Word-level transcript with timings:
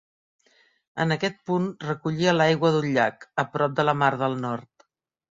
En 1.03 1.15
aquest 1.15 1.35
punt 1.49 1.67
recollia 1.83 2.33
l'aigua 2.37 2.71
d'un 2.75 2.87
llac, 2.95 3.27
a 3.43 3.45
prop 3.57 3.75
de 3.81 3.85
la 3.85 3.95
mar 4.05 4.09
del 4.23 4.39
Nord. 4.47 4.87